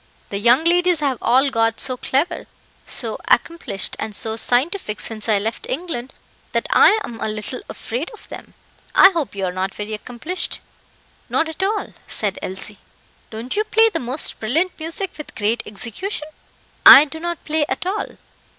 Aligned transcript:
The 0.29 0.39
young 0.39 0.63
ladies 0.63 0.99
have 1.01 1.19
all 1.21 1.51
got 1.51 1.79
so 1.79 1.95
clever, 1.95 2.47
so 2.87 3.19
accomplished, 3.27 3.95
and 3.99 4.15
so 4.15 4.35
scientific 4.35 4.99
since 4.99 5.29
I 5.29 5.37
left 5.37 5.67
England, 5.69 6.15
that 6.53 6.65
I 6.71 6.99
am 7.03 7.19
a 7.19 7.27
little 7.27 7.61
afraid 7.69 8.09
of 8.09 8.27
them. 8.27 8.55
I 8.95 9.11
hope 9.11 9.35
you 9.35 9.45
are 9.45 9.51
not 9.51 9.75
very 9.75 9.93
accomplished." 9.93 10.59
"Not 11.29 11.47
at 11.49 11.61
all," 11.61 11.93
said 12.07 12.39
Elsie. 12.41 12.79
"Don't 13.29 13.55
you 13.55 13.63
play 13.63 13.89
the 13.89 13.99
most 13.99 14.39
brilliant 14.39 14.71
music 14.79 15.11
with 15.19 15.35
great 15.35 15.61
execution?" 15.67 16.27
"I 16.83 17.05
do 17.05 17.19
not 17.19 17.45
play 17.45 17.63
at 17.69 17.85
all." 17.85 18.17